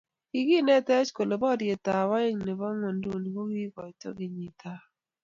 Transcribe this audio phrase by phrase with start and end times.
[0.29, 4.81] Kikinetech kole poryetab aeng nebo ingwenduni kokitoi kenyiitab